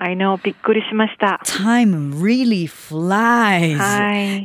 [0.00, 1.40] I know, びっくりしました。
[1.44, 3.80] Time really flies.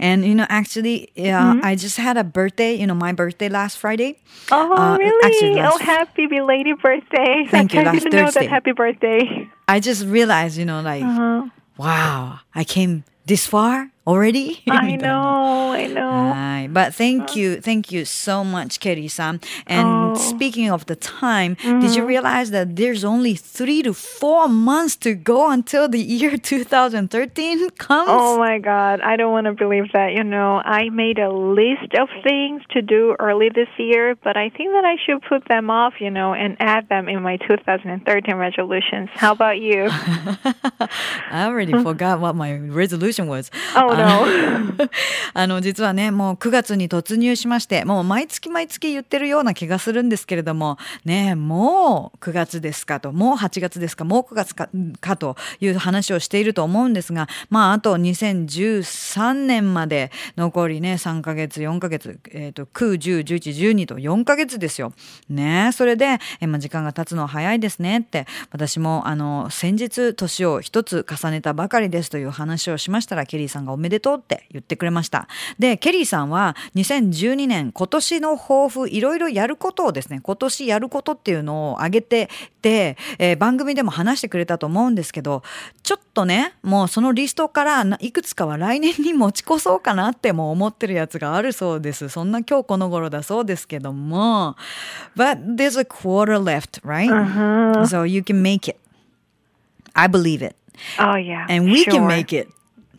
[0.01, 1.63] And you know, actually, yeah, mm-hmm.
[1.63, 4.17] I just had a birthday, you know, my birthday last Friday.
[4.51, 5.13] Oh, uh, really?
[5.23, 7.45] Actually, last oh, happy belated birthday.
[7.51, 8.39] Thank you, I last didn't Thursday.
[8.39, 9.47] know that happy birthday.
[9.67, 11.45] I just realized, you know, like, uh-huh.
[11.77, 14.63] wow, I came this far already?
[14.69, 16.33] I know, I know.
[16.58, 16.72] Right.
[16.72, 17.60] But thank you.
[17.60, 19.40] Thank you so much, Kelly-san.
[19.66, 20.14] And oh.
[20.14, 21.80] speaking of the time, mm-hmm.
[21.80, 22.08] did you mm-hmm.
[22.08, 28.08] realize that there's only three to four months to go until the year 2013 comes?
[28.10, 29.00] Oh my God.
[29.00, 30.12] I don't want to believe that.
[30.14, 34.48] You know, I made a list of things to do early this year, but I
[34.50, 38.34] think that I should put them off, you know, and add them in my 2013
[38.34, 39.10] resolutions.
[39.14, 39.88] How about you?
[41.30, 43.50] I already forgot what my resolution was.
[43.76, 44.88] Oh no.
[46.48, 54.70] 9月に突入しまして、もう毎月毎月言ってるような気がするんですけれども、ね、もう9月ですかと、もう8月ですか、もう9月か
[55.02, 64.94] かという話をしていると思うんですが、まあ、あと2013年まで残りね、3ヶ月、4ヶ月、えっ、ー、と、9、10、11、12と4ヶ月ですよ。
[65.28, 75.28] ね、それで、えまあ、時間が経つのは早いですねって、私も、あの、先日年を一つ重ねたばかりですという話をしましたら、ケリーさんがおめでとうって言ってくれました。
[75.58, 76.37] で、ケリーさんは
[76.74, 82.28] 2012年今年の抱負いろいろやることをですね、今年やることっていうのを挙げて
[82.62, 85.42] て、えー、番組でも話してくれたと思うんですけど、
[85.82, 92.08] ちょっとね、もうそのリストからいくつかは来年に持ち越そうかなっても思ってるやつがあるそうです。
[92.08, 94.56] そんな今日この頃だそうですけども。
[95.16, 97.86] But there's a quarter left, right?、Uh huh.
[97.86, 98.78] So you can make it.
[99.94, 100.54] I believe it.
[100.98, 101.46] Oh yeah.
[101.48, 101.94] And we sure.
[101.94, 102.48] can make it.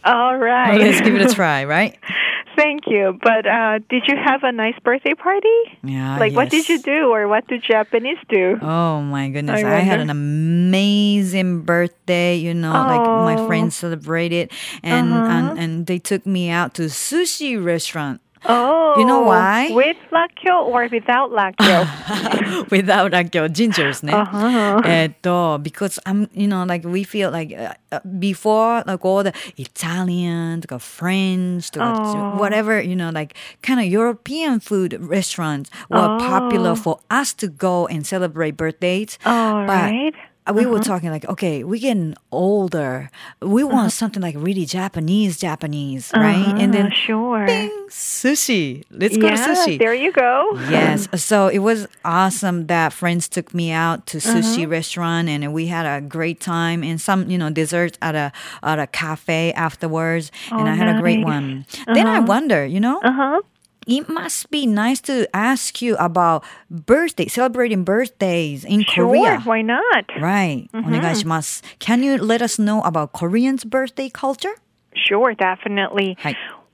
[0.04, 0.80] All right.
[0.80, 1.98] Let's give it a try, right?
[2.60, 3.18] Thank you.
[3.24, 5.48] But uh, did you have a nice birthday party?
[5.82, 6.20] Yeah.
[6.20, 6.36] Like, yes.
[6.36, 8.58] what did you do, or what do Japanese do?
[8.62, 9.64] Oh my goodness!
[9.64, 12.36] I, I had an amazing birthday.
[12.36, 12.86] You know, oh.
[12.86, 14.52] like my friends celebrated,
[14.84, 15.32] and, uh-huh.
[15.32, 18.20] and and they took me out to sushi restaurant.
[18.46, 19.70] Oh, you know oh, why?
[19.72, 22.70] With lacquio or without lacquio?
[22.72, 24.14] without lacquio, gingers, ne?
[24.14, 25.58] Uh-huh.
[25.58, 30.64] Because I'm, you know, like we feel like uh, uh before, like all the Italian,
[30.70, 32.38] like French, oh.
[32.38, 36.18] whatever, you know, like kind of European food restaurants were oh.
[36.20, 39.20] popular for us to go and celebrate birthdays.
[39.26, 40.16] All but right
[40.48, 40.72] we uh-huh.
[40.72, 43.10] were talking like, okay, we're getting older.
[43.42, 43.90] We want uh-huh.
[43.90, 46.36] something like really Japanese, Japanese, right?
[46.36, 48.84] Uh-huh, and then sure, bing, sushi.
[48.90, 49.80] Let's go yeah, to sushi.
[49.80, 50.52] There you go.
[50.70, 51.08] Yes.
[51.30, 54.68] So it was awesome that friends took me out to sushi uh-huh.
[54.68, 58.32] restaurant and we had a great time and some, you know, desserts at a
[58.64, 60.32] at a cafe afterwards.
[60.52, 60.98] Oh, and I had nice.
[60.98, 61.66] a great one.
[61.86, 62.26] Then I uh-huh.
[62.26, 63.42] wonder, you know, uh-huh
[63.90, 69.40] it must be nice to ask you about birthday, celebrating birthdays in sure, Korea.
[69.42, 70.06] Why not?
[70.22, 70.70] Right.
[70.74, 71.76] Mm-hmm.
[71.80, 74.54] Can you let us know about Korean's birthday culture?
[74.96, 76.18] Sure, definitely.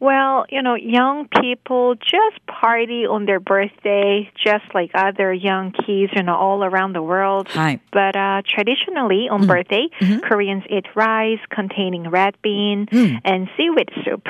[0.02, 6.12] Well, you know, young people just party on their birthday, just like other young kids,
[6.16, 7.48] you know, all around the world.
[7.50, 7.80] Hi.
[7.94, 9.48] But uh, traditionally, on mm.
[9.48, 10.20] birthday, mm-hmm.
[10.20, 13.22] Koreans eat rice containing red bean mm.
[13.24, 14.28] and seaweed soup.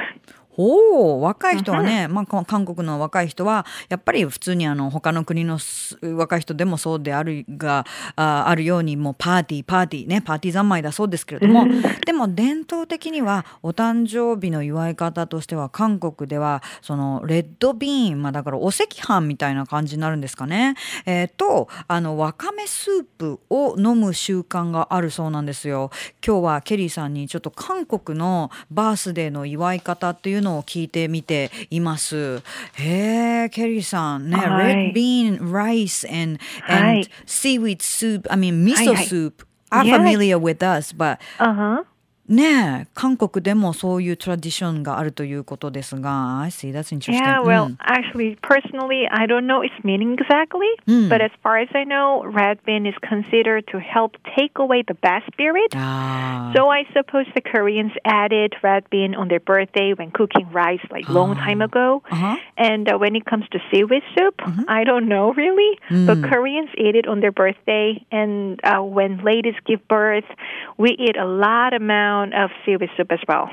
[0.57, 5.59] おお、若い人はね、まあ、韓国の若い人は、やっぱり普通にあの、他の国の
[6.01, 7.85] 若い人でもそうであるが、
[8.15, 11.65] ああるように、もうパーティー、パーティーね、パーティー三昧だそうですけれども、
[12.05, 20.75] でも伝統的には、お誕生日の祝い方としては、韓国では、その、レッドビーン、まあだからお赤飯みたいな感じになるんですかね。
[21.05, 25.91] えー、と、あの、わかめスープを飲む習慣があるそうなんですよ。
[26.25, 32.42] 今日はケリーさんにちょっと韓国のバースデーの祝い方っていうのを聞いてみています。
[32.74, 39.32] へえ、ケリーさんね、はい red bean, rice and, は and い seaweed soup, I mean miso はいはい soup
[39.70, 39.96] are Yeah.
[39.98, 41.84] familiar with us, but Uh huh.
[42.28, 47.18] ねえ、韓国でもそういうトラディションがあるということですが、I see, that's interesting.
[47.20, 51.08] Yeah, well, うん actually, personally, I don't know its meaning exactly, Mm.
[51.08, 54.94] but as far as I know, red bean is considered to help take away the
[54.94, 55.74] bad spirit.
[55.74, 60.78] あー So I suppose the Koreans added red bean on their birthday when cooking rice
[60.92, 62.04] like long time ago.
[62.12, 62.36] Uh-huh.
[62.56, 64.36] And uh, when it comes to seaweed soup,
[64.68, 68.04] I don't know really, but Koreans eat it on their birthday.
[68.12, 70.26] And uh, when ladies give birth,
[70.78, 73.49] we eat a lot amount of seaweed soup as well.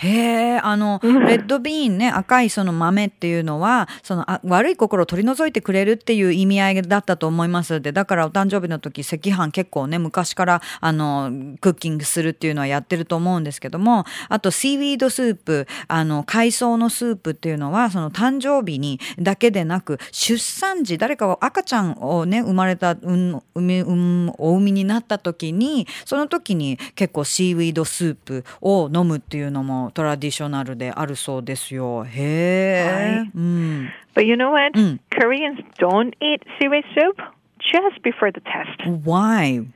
[0.00, 7.80] へえ、あの、レッドビーンね、赤いその豆っていうのは、そのあ悪い心を取り除いてくれるっていう意味合いだったと思います。
[7.80, 32.04] で、だからお誕生日の時、赤飯結構ね、昔から、あの、クッキングするっていうのはやってると思うんですけども、あと、シーウィードスープ、あの、海藻のスープっていうのは、その誕生日にだけでなく、出産時、誰かが赤ちゃんをね、生まれた、うん、産み、うん、お産みになった時に、その時に結構シーウィードスープを飲むっていうのもトラディショナルであるそうですよ。
[32.04, 33.16] へえ。
[33.16, 33.88] はいうん。
[34.14, 34.78] But you know what?
[34.78, 34.98] Mm.
[35.10, 37.16] Koreans don't eat seaweed soup
[37.60, 38.82] just before the test.
[39.04, 39.66] Why?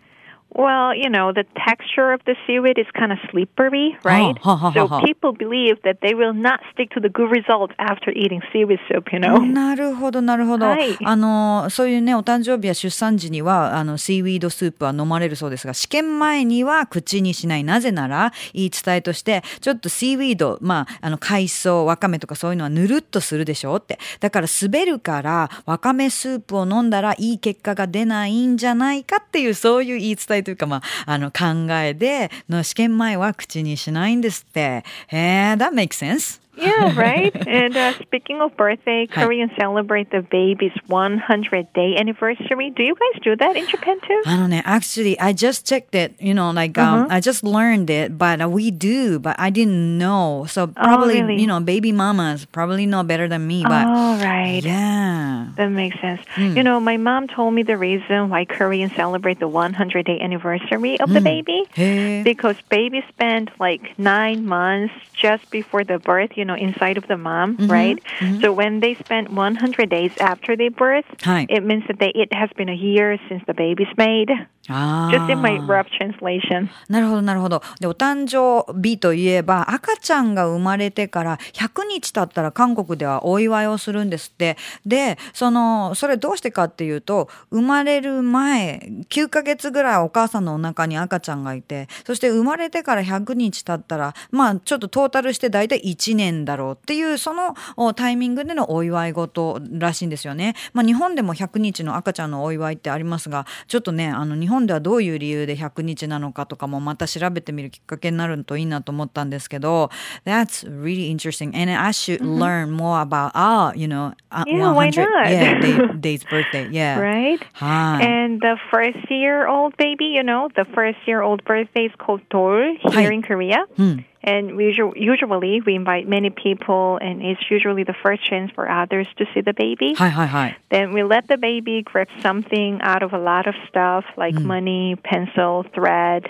[0.55, 4.37] Well, you know, the texture of the seaweed is kind of slippery, right?
[4.39, 8.43] ha, so people believe that they will not stick to the good results after eating
[8.53, 9.41] seaweed soup, you know?
[9.53, 10.67] なるほど、なるほど。
[10.67, 17.65] はいあの、そういうね、お誕生日や出産時には、あの、シーウィードスープは飲まれるそうですが、試験前には口にしない。
[17.65, 23.99] なぜなら、言い伝えとして、ちょっとシーウィード、まあ、あの、海藻、わかめとかそういうのはぬるっとするでしょって。
[24.21, 34.85] だから滑るから、わかめスープを飲んだらいい結果が出ないんじゃないかっていう、そういう言い伝えというか、まあ、あの、考えで、の試験前は口にしないんですって。
[35.09, 36.42] へえ、that makes sense?
[36.55, 37.35] Yeah, right.
[37.49, 39.25] and uh, speaking of birthday, Hi.
[39.25, 42.71] Koreans celebrate the baby's 100 day anniversary.
[42.71, 44.23] Do you guys do that in Japan too?
[44.27, 44.63] I don't know.
[44.65, 46.15] Actually, I just checked it.
[46.21, 47.07] You know, like um, uh-huh.
[47.11, 50.47] I just learned it, but uh, we do, but I didn't know.
[50.49, 51.41] So oh, probably, oh, really?
[51.41, 53.63] you know, baby mamas probably know better than me.
[53.63, 54.63] But oh, right.
[54.63, 56.21] Yeah, that makes sense.
[56.35, 56.57] Mm.
[56.57, 61.01] You know, my mom told me the reason why Koreans celebrate the 100 day anniversary
[61.01, 61.15] of mm.
[61.15, 61.25] the hmm.
[61.25, 62.23] baby hey.
[62.23, 66.37] because baby spent like nine months just before the birth.
[66.37, 67.99] You know, inside of the mom, right?
[68.41, 71.05] So when they spent 100 days after they birth,
[71.49, 74.31] it means that they, it has been a year since the baby's made.
[74.69, 76.69] あ Just in my ー rough translation.
[76.89, 77.63] なるほど、なるほど。
[77.81, 84.57] で、お誕生日といえば、赤ちゃんが生まれてから100日経ったら韓国ではお祝いをするんですって。
[84.87, 100.55] で、その、それどうしてかっていうと、生まれる前、9ヶ月ぐらいお母さんのお腹に赤ちゃんがいて、そして生まれてから100日経ったら、まあ、ちょっとトータルして大体1年だろうっていう、そのおタイミングでのお祝い事らしいんですよね。
[100.73, 109.91] まあ、日本でも100日の赤ちゃんのお祝いってありますが、ちょっとね、あの、日本ではどういう理由で100日なのかとかもまた調べてみるきっかけになるといいなと思ったんですけど、
[110.25, 111.55] That's really interesting.
[111.55, 115.31] And I should learn more about, ah, you know, uh, Yeah, why 100 not?
[115.31, 116.69] yeah, day, day's birthday.
[116.71, 116.99] Yeah.
[117.01, 117.39] Right?
[117.55, 118.07] はい。
[118.07, 122.77] And the first year old baby, you know, the first year old birthday is called Dol
[122.91, 123.15] here Hi.
[123.15, 123.67] in Korea.
[123.79, 124.05] うん。
[124.24, 129.08] And we usu- usually we invite many people, and it's usually the first chance for others
[129.18, 129.96] to see the baby.
[129.96, 130.60] はいはいはい。
[130.70, 134.98] Then we let the baby grab something out of a lot of stuff like money,
[135.04, 136.24] pencil, thread,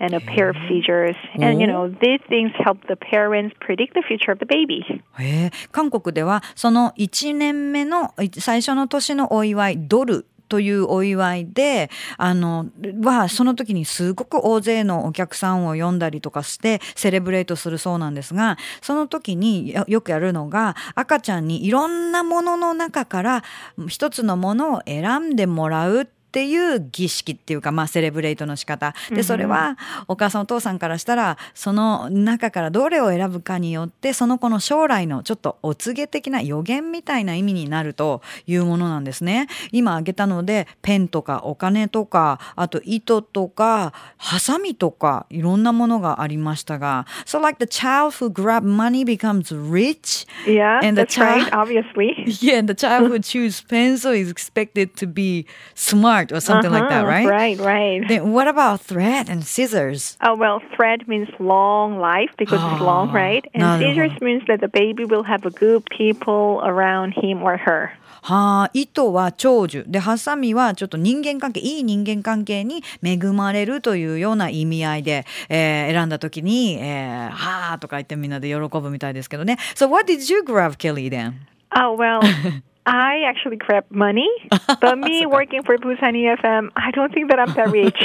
[0.00, 1.16] and a pair of scissors.
[1.38, 4.82] And you know, these things help the parents predict the future of the baby.
[5.18, 12.67] へえ韓国ではその1年目のい最初の年のお祝いドル というお祝いで、あの、
[13.03, 23.43] は、その時にすごく大勢のお客さんを呼んだりとかして、セレブレートするそうなんですが、その時によくやるのが、赤ちゃんにいろんなものの中から
[23.87, 26.05] 一つのものを選んでもらうっ
[26.45, 28.93] いう儀式っていうか、まあ、セレブレイトの仕方。
[29.09, 39.47] で、それは、お母さんお父さんからしたら、その中からどれを選ぶかによって、その子の将来のちょっとお告げ的な予言みたいな意味になるというものなんですね。
[39.71, 50.27] 今挙げたので、ペンとかお金とか、あと糸とか、ハサミとか、いろんなものがありましたが、So like the child who grab money becomes rich.
[50.45, 52.25] Yeah, And the that's right, child- obviously.
[52.41, 55.45] Yeah, and the child who choose pencil is expected to be
[55.75, 57.26] smart or something like that, Uh-huh, right?
[57.28, 58.08] Right, right.
[58.08, 60.16] Then what about thread and scissors?
[60.22, 63.44] Oh, well, thread means long life because it's long, Ah, right?
[63.54, 63.78] And 나도.
[63.80, 67.90] scissors means that the baby will have a good people around him or her.
[68.22, 69.84] はあ、糸は長寿。
[69.86, 79.58] で、ハサミはちょっと人間関係、いい人間関係に恵まれるというような意味合いで、えー、選んだ時に、えー、はあとか言ってみんなで喜ぶみたいですけどね。
[79.74, 81.34] So what did you grab, Kelly, then?
[81.76, 82.20] Oh, well.
[82.86, 84.28] I actually grabbed money,
[84.80, 87.96] but me working for Busan EFM, I don't think that I'm that rich.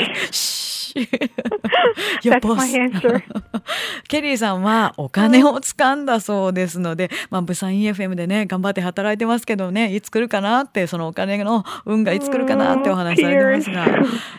[2.24, 3.22] That's my answer.
[4.08, 13.86] ケリーさんはお金を掴んだそうですので、まあ、ブサン EFM でね、頑張って働いてますけどね、いつ来るかなって、そのお金の運がいつ来るかなってお話されてますが。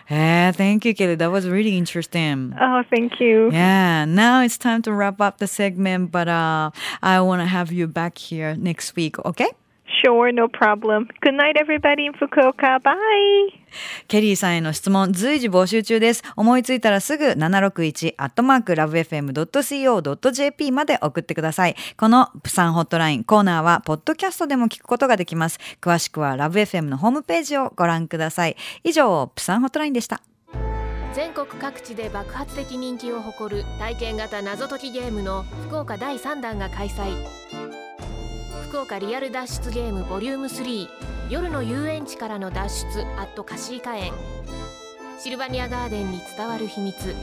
[0.09, 1.17] えー、thank you, Kelly.
[1.17, 2.55] That was really interesting.
[2.61, 3.51] Oh, thank you.
[3.53, 6.71] Yeah, now it's time to wrap up the segment, but uh,
[7.03, 9.51] I want to have you back here next week, okay?
[10.06, 11.08] Sure, no problem.
[11.20, 12.80] Good night, everybody in Fukuoka.
[12.80, 12.96] Bye.
[14.08, 16.22] ケリーさんへの質問随時募集中です。
[16.36, 21.76] 思いついたらすぐ761アットマークラブ FM.co.jp まで送ってください。
[21.98, 25.58] このプサンホットラインコーナーはポッドキャストでも聞くことができます。
[25.82, 28.56] 詳しくはラブ FM のホームページをご覧ください。
[28.84, 30.22] 以上、プサンホットラインでした。
[31.16, 37.45] 全国各地で爆発的人気を誇る体験型謎解きゲームの福岡第3弾が開催。
[38.66, 40.90] 福岡リアル脱出ゲームボリューム3
[41.30, 44.12] 夜の遊園地からの脱出アットカシーカ園
[45.20, 47.16] シルバニアガーデンに伝わる秘密。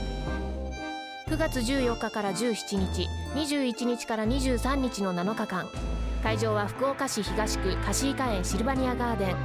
[1.27, 5.69] 9月14日から17日21日から23日の7日間。
[6.23, 9.37] 会場は福岡市東区カシーカ園シルバニアガーデン。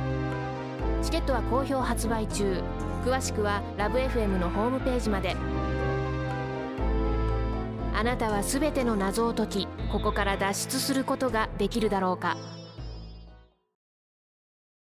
[1.01, 2.62] チケットは好評発売中。
[3.04, 5.36] 詳しくはラブ f m のホームページまで。
[7.96, 12.56] あなたはすべての謎を解きここから脱出することができるだろうか。